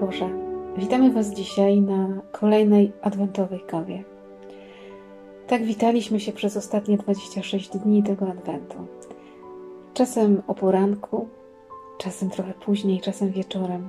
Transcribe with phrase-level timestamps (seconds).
[0.00, 0.30] Boże,
[0.76, 4.04] witamy Was dzisiaj na kolejnej adwentowej kawie.
[5.46, 8.76] Tak witaliśmy się przez ostatnie 26 dni tego adwentu.
[9.94, 11.28] Czasem o poranku,
[11.98, 13.88] czasem trochę później, czasem wieczorem.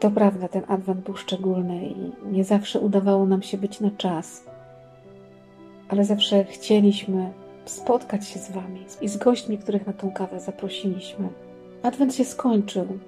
[0.00, 4.44] To prawda, ten adwent był szczególny i nie zawsze udawało nam się być na czas,
[5.88, 7.32] ale zawsze chcieliśmy
[7.64, 11.28] spotkać się z Wami i z gośćmi, których na tą kawę zaprosiliśmy.
[11.82, 12.98] Adwent się skończył,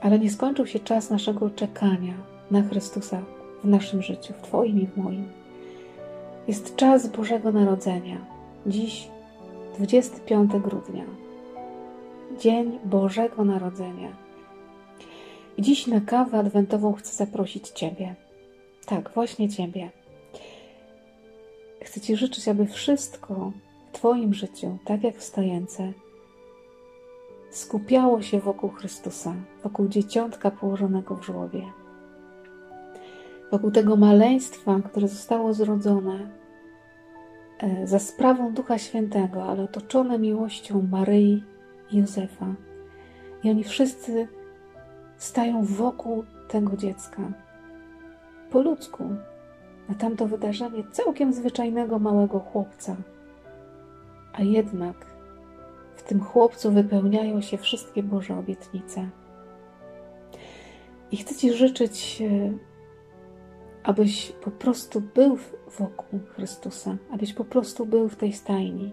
[0.00, 2.14] ale nie skończył się czas naszego czekania
[2.50, 3.22] na Chrystusa
[3.64, 5.28] w naszym życiu, w Twoim i w moim.
[6.48, 8.26] Jest czas Bożego Narodzenia.
[8.66, 9.08] Dziś
[9.78, 11.04] 25 grudnia.
[12.40, 14.16] Dzień Bożego Narodzenia.
[15.58, 18.14] Dziś na kawę adwentową chcę zaprosić Ciebie.
[18.86, 19.90] Tak, właśnie Ciebie.
[21.82, 23.52] Chcę Ci życzyć, aby wszystko
[23.92, 25.22] w Twoim życiu, tak jak w
[27.56, 31.62] skupiało się wokół Chrystusa, wokół dzieciątka położonego w żłobie,
[33.52, 36.30] wokół tego maleństwa, które zostało zrodzone
[37.58, 41.44] e, za sprawą Ducha Świętego, ale otoczone miłością Maryi
[41.90, 42.54] i Józefa.
[43.42, 44.28] I oni wszyscy
[45.16, 47.22] stają wokół tego dziecka.
[48.50, 49.04] Po ludzku,
[49.88, 52.96] na tamto wydarzenie całkiem zwyczajnego małego chłopca.
[54.32, 55.15] A jednak
[56.06, 59.08] tym chłopcu wypełniają się wszystkie Boże obietnice.
[61.10, 62.52] I chcę Ci życzyć, e,
[63.82, 65.38] abyś po prostu był
[65.78, 68.92] wokół Chrystusa, abyś po prostu był w tej stajni,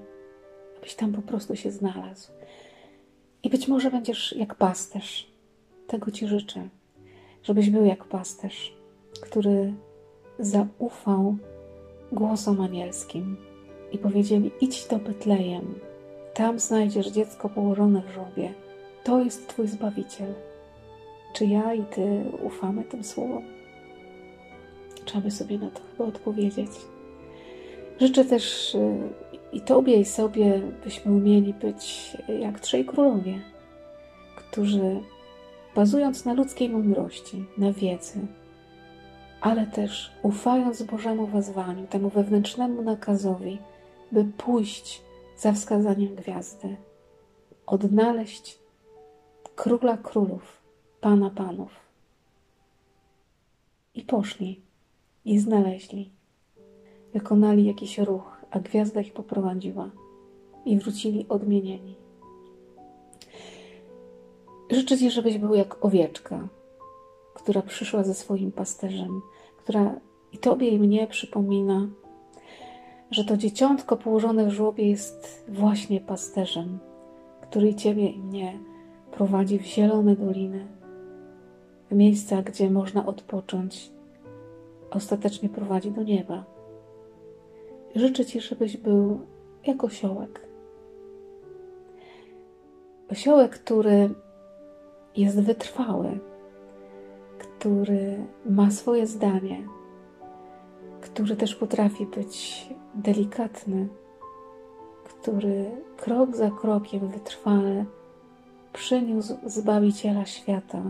[0.78, 2.32] abyś tam po prostu się znalazł.
[3.44, 5.34] I być może będziesz jak pasterz.
[5.88, 6.70] Tego Ci życzę,
[7.44, 8.78] żebyś był jak pasterz,
[9.22, 9.74] który
[10.40, 11.38] zaufał
[12.12, 13.38] głosom anielskim
[13.92, 15.76] i powiedzieli: Idź do Betlejem,
[16.34, 18.54] tam znajdziesz dziecko położone w żłobie.
[19.04, 20.34] To jest Twój Zbawiciel.
[21.34, 23.44] Czy ja i Ty ufamy tym słowom?
[25.06, 26.72] Trzeba by sobie na to chyba odpowiedzieć.
[28.00, 28.98] Życzę też y,
[29.52, 33.40] i Tobie, i sobie, byśmy umieli być jak trzej królowie,
[34.36, 35.00] którzy
[35.76, 38.20] bazując na ludzkiej mądrości, na wiedzy,
[39.42, 43.60] ale też ufając Bożemu wezwaniu, temu wewnętrznemu nakazowi,
[44.12, 45.03] by pójść
[45.44, 46.78] za wskazaniem gwiazdy,
[47.66, 48.60] odnaleźć
[49.56, 50.62] króla królów,
[51.02, 51.72] pana panów.
[53.96, 54.62] I poszli,
[55.26, 56.10] i znaleźli.
[57.14, 59.90] Wykonali jakiś ruch, a gwiazda ich poprowadziła
[60.66, 61.96] i wrócili odmienieni.
[64.72, 66.48] Życzę Ci, żebyś był jak owieczka,
[67.34, 69.22] która przyszła ze swoim pasterzem,
[69.58, 70.00] która
[70.32, 71.88] i Tobie, i mnie przypomina,
[73.14, 76.80] że to dzieciątko położone w żłobie jest właśnie pasterzem,
[77.42, 78.60] który Ciebie i mnie
[79.12, 80.68] prowadzi w zielone doliny,
[81.92, 83.92] w miejsca, gdzie można odpocząć,
[84.92, 86.44] ostatecznie prowadzi do nieba.
[87.96, 89.20] Życzę Ci, żebyś był
[89.66, 90.48] jak osiołek.
[93.12, 94.10] Osiołek, który
[95.18, 96.20] jest wytrwały,
[97.40, 99.68] który ma swoje zdanie,
[101.04, 102.66] który też potrafi być
[102.96, 103.88] delikatny,
[105.04, 105.66] który
[105.98, 107.86] krok za krokiem wytrwale
[108.74, 110.82] przyniósł Zbawiciela świata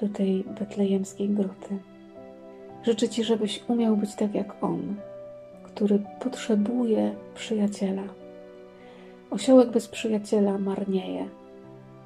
[0.00, 1.78] do tej betlejemskiej groty.
[2.82, 4.96] Życzę Ci, żebyś umiał być tak jak On,
[5.62, 8.02] który potrzebuje przyjaciela.
[9.30, 11.28] Osiołek bez przyjaciela marnieje,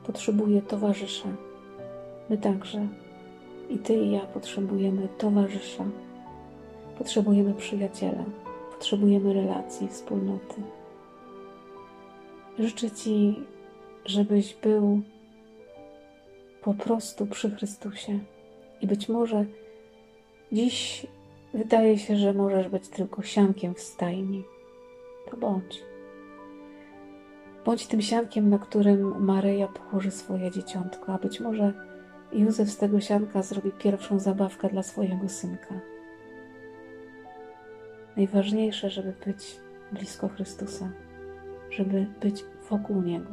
[0.06, 1.28] potrzebuje towarzysza.
[2.30, 2.88] My także,
[3.70, 5.84] i Ty i ja potrzebujemy towarzysza
[6.98, 8.24] Potrzebujemy przyjaciela,
[8.72, 10.62] potrzebujemy relacji, wspólnoty.
[12.58, 13.34] Życzę Ci,
[14.06, 15.02] żebyś był
[16.62, 18.18] po prostu przy Chrystusie.
[18.80, 19.44] I być może
[20.52, 21.06] dziś
[21.54, 24.44] wydaje się, że możesz być tylko siankiem w stajni.
[25.30, 25.82] To bądź.
[27.64, 31.72] Bądź tym siankiem, na którym Maryja położy swoje dzieciątko, a być może
[32.32, 35.91] Józef z tego sianka zrobi pierwszą zabawkę dla swojego synka.
[38.16, 39.60] Najważniejsze, żeby być
[39.92, 40.88] blisko Chrystusa,
[41.70, 43.32] żeby być wokół Niego,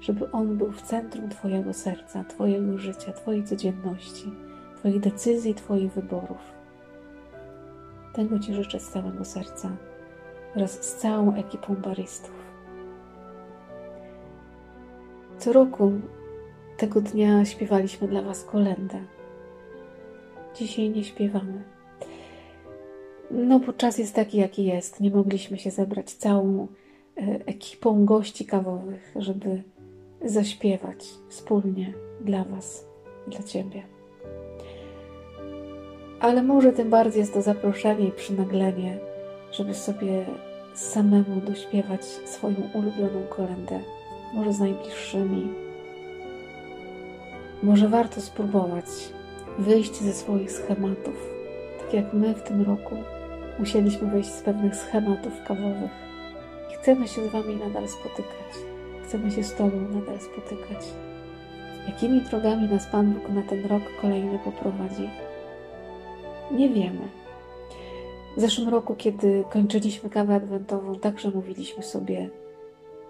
[0.00, 4.32] żeby On był w centrum Twojego serca, Twojego życia, Twojej codzienności,
[4.76, 6.52] Twoich decyzji, Twoich wyborów.
[8.12, 9.76] Tego Ci życzę z całego serca
[10.54, 12.44] wraz z całą ekipą baristów.
[15.38, 15.92] Co roku
[16.76, 19.04] tego dnia śpiewaliśmy dla Was kolendę.
[20.54, 21.64] Dzisiaj nie śpiewamy
[23.34, 25.00] no bo czas jest taki, jaki jest.
[25.00, 26.68] Nie mogliśmy się zebrać całą
[27.16, 29.62] e, ekipą gości kawowych, żeby
[30.24, 32.86] zaśpiewać wspólnie dla Was,
[33.26, 33.82] dla Ciebie.
[36.20, 38.98] ale może tym bardziej jest to zaproszenie i przynaglenie,
[39.52, 40.26] żeby sobie
[40.74, 43.80] samemu dośpiewać swoją ulubioną kolendę,
[44.34, 45.48] może z najbliższymi.
[47.62, 48.84] Może warto spróbować
[49.58, 51.30] wyjść ze swoich schematów,
[51.80, 52.94] tak jak my w tym roku
[53.58, 55.90] musieliśmy wyjść z pewnych schematów kawowych.
[56.72, 58.54] I chcemy się z Wami nadal spotykać.
[59.04, 60.84] Chcemy się z Tobą nadal spotykać.
[61.86, 65.10] Jakimi drogami nas Pan Bóg na ten rok kolejny poprowadzi?
[66.50, 67.08] Nie wiemy.
[68.36, 72.30] W zeszłym roku, kiedy kończyliśmy kawę adwentową, także mówiliśmy sobie: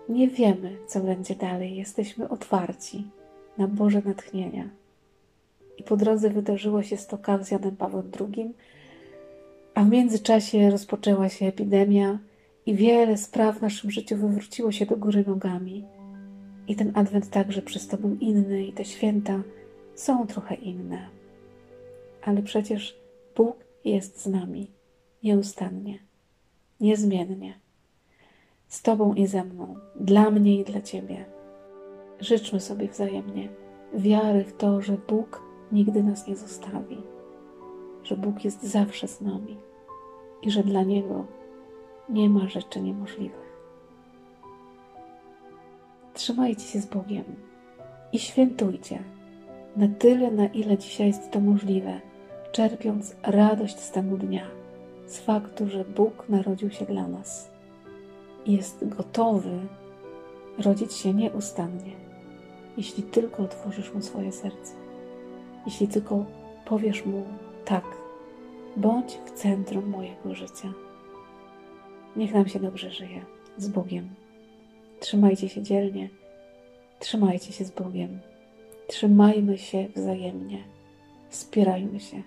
[0.09, 3.07] Nie wiemy, co będzie dalej, jesteśmy otwarci
[3.59, 4.69] na Boże natchnienia.
[5.79, 8.55] I po drodze wydarzyło się sto kaw z Janem Pawłem II,
[9.75, 12.19] a w międzyczasie rozpoczęła się epidemia
[12.67, 15.85] i wiele spraw w naszym życiu wywróciło się do góry nogami.
[16.69, 19.43] I ten adwent także przez to był inny, i te święta
[19.95, 21.09] są trochę inne.
[22.23, 22.97] Ale przecież
[23.37, 24.71] Bóg jest z nami
[25.23, 25.99] nieustannie,
[26.81, 27.55] niezmiennie,
[28.69, 31.25] z Tobą i ze mną, dla mnie i dla Ciebie.
[32.21, 33.49] Życzmy sobie wzajemnie
[33.95, 35.43] wiary w to, że Bóg
[35.73, 37.14] nigdy nas nie zostawi,
[38.05, 39.57] że Bóg jest zawsze z nami
[40.43, 41.25] i że dla Niego
[42.09, 43.55] nie ma rzeczy niemożliwych.
[46.15, 47.25] Trzymajcie się z Bogiem
[48.13, 48.99] i świętujcie
[49.77, 52.01] na tyle, na ile dzisiaj jest to możliwe,
[52.53, 54.47] czerpiąc radość z tego dnia,
[55.07, 57.51] z faktu, że Bóg narodził się dla nas
[58.47, 59.59] i jest gotowy
[60.59, 61.93] rodzić się nieustannie,
[62.77, 64.75] jeśli tylko otworzysz mu swoje serce,
[65.67, 66.25] jeśli tylko
[66.65, 67.25] powiesz mu
[67.65, 67.85] tak,
[68.77, 70.73] bądź w centrum mojego życia.
[72.17, 73.25] Niech nam się dobrze żyje
[73.57, 74.09] z Bogiem.
[75.01, 76.09] Trzymajcie się dzielnie,
[76.99, 78.21] trzymajcie się z Bogiem,
[78.87, 80.65] trzymajmy się wzajemnie,
[81.29, 82.23] wspierajmy się,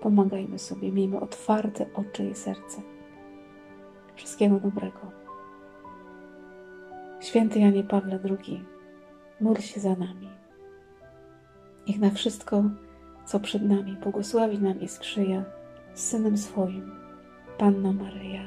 [0.00, 2.82] pomagajmy sobie, miejmy otwarte oczy i serce.
[4.14, 5.00] Wszystkiego dobrego.
[7.20, 8.64] Święty Janie Pawle II,
[9.40, 10.28] módl się za nami.
[11.88, 12.64] Niech na wszystko,
[13.30, 15.44] co przed nami, błogosławi nam i sprzyja
[15.94, 16.92] z Synem swoim,
[17.58, 18.42] Panna Maryja.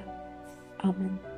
[0.77, 1.32] Amen.